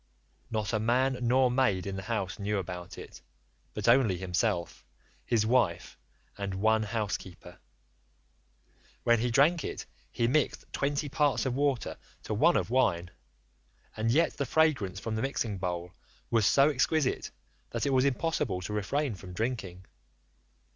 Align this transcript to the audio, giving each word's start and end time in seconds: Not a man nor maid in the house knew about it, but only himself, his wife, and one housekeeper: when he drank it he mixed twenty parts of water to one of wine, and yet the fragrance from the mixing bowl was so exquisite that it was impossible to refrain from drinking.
Not 0.49 0.73
a 0.73 0.79
man 0.79 1.19
nor 1.21 1.51
maid 1.51 1.85
in 1.85 1.95
the 1.95 2.01
house 2.01 2.39
knew 2.39 2.57
about 2.57 2.97
it, 2.97 3.21
but 3.75 3.87
only 3.87 4.17
himself, 4.17 4.83
his 5.27 5.45
wife, 5.45 5.95
and 6.39 6.55
one 6.55 6.81
housekeeper: 6.81 7.59
when 9.03 9.19
he 9.19 9.29
drank 9.29 9.63
it 9.63 9.85
he 10.11 10.27
mixed 10.27 10.65
twenty 10.73 11.07
parts 11.07 11.45
of 11.45 11.53
water 11.53 11.97
to 12.23 12.33
one 12.33 12.57
of 12.57 12.71
wine, 12.71 13.11
and 13.95 14.09
yet 14.09 14.37
the 14.37 14.45
fragrance 14.47 14.99
from 14.99 15.15
the 15.15 15.21
mixing 15.21 15.59
bowl 15.59 15.93
was 16.31 16.47
so 16.47 16.69
exquisite 16.71 17.29
that 17.69 17.85
it 17.85 17.91
was 17.93 18.03
impossible 18.03 18.59
to 18.61 18.73
refrain 18.73 19.13
from 19.13 19.33
drinking. 19.33 19.85